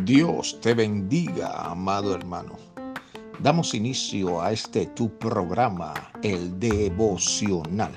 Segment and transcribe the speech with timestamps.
[0.00, 2.56] Dios te bendiga, amado hermano.
[3.38, 7.92] Damos inicio a este tu programa, el devocional,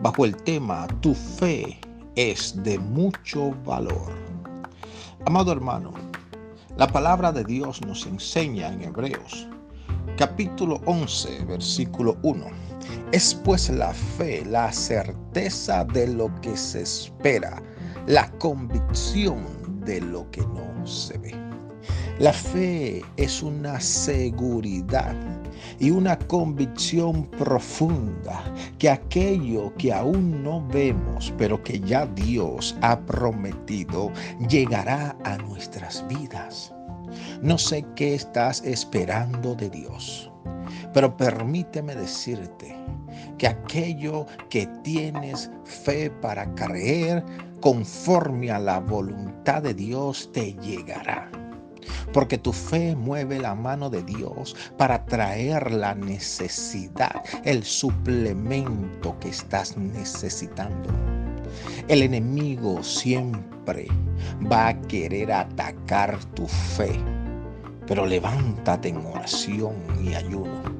[0.00, 1.78] bajo el tema Tu fe
[2.16, 4.12] es de mucho valor.
[5.26, 5.92] Amado hermano,
[6.78, 9.46] la palabra de Dios nos enseña en Hebreos,
[10.16, 12.46] capítulo 11, versículo 1.
[13.12, 17.62] Es pues la fe, la certeza de lo que se espera,
[18.06, 19.44] la convicción
[19.84, 20.69] de lo que no
[22.18, 25.14] La fe es una seguridad
[25.78, 28.42] y una convicción profunda
[28.78, 34.12] que aquello que aún no vemos, pero que ya Dios ha prometido,
[34.48, 36.74] llegará a nuestras vidas.
[37.42, 40.29] No sé qué estás esperando de Dios,
[40.92, 42.74] pero permíteme decirte
[43.38, 47.24] que aquello que tienes fe para creer,
[47.60, 51.30] conforme a la voluntad de Dios te llegará.
[52.12, 59.28] Porque tu fe mueve la mano de Dios para traer la necesidad, el suplemento que
[59.28, 60.90] estás necesitando.
[61.88, 63.86] El enemigo siempre
[64.50, 66.92] va a querer atacar tu fe,
[67.86, 70.79] pero levántate en oración y ayuno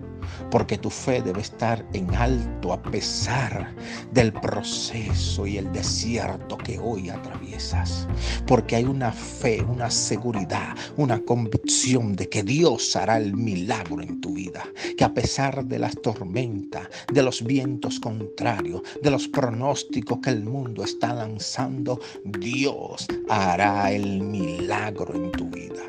[0.51, 3.75] porque tu fe debe estar en alto a pesar
[4.13, 8.07] del proceso y el desierto que hoy atraviesas.
[8.47, 14.21] Porque hay una fe, una seguridad, una convicción de que Dios hará el milagro en
[14.21, 14.65] tu vida.
[14.97, 20.45] Que a pesar de las tormentas, de los vientos contrarios, de los pronósticos que el
[20.45, 25.83] mundo está lanzando, Dios hará el milagro en tu vida.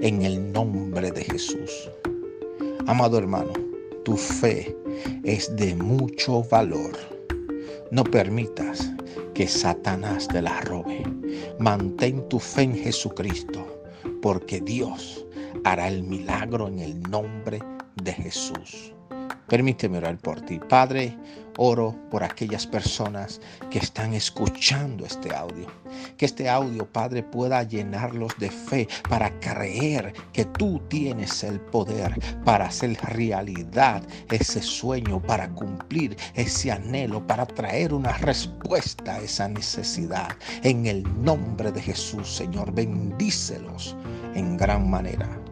[0.00, 1.90] En el nombre de Jesús.
[2.86, 3.52] Amado hermano,
[4.04, 4.72] tu fe
[5.24, 6.92] es de mucho valor.
[7.90, 8.92] No permitas
[9.34, 11.02] que Satanás te la robe.
[11.58, 13.66] Mantén tu fe en Jesucristo,
[14.22, 15.26] porque Dios
[15.64, 17.58] hará el milagro en el nombre
[18.04, 18.95] de Jesús.
[19.48, 20.58] Permíteme orar por ti.
[20.58, 21.16] Padre,
[21.56, 23.40] oro por aquellas personas
[23.70, 25.66] que están escuchando este audio.
[26.16, 32.18] Que este audio, Padre, pueda llenarlos de fe para creer que tú tienes el poder
[32.44, 39.48] para hacer realidad ese sueño, para cumplir ese anhelo, para traer una respuesta a esa
[39.48, 40.36] necesidad.
[40.62, 43.96] En el nombre de Jesús, Señor, bendícelos
[44.34, 45.45] en gran manera.